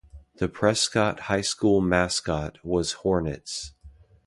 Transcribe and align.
The 0.37 0.47
Prescott 0.49 1.19
High 1.29 1.41
School 1.41 1.79
mascot 1.79 2.57
was 2.65 2.91
Hornets. 3.05 3.73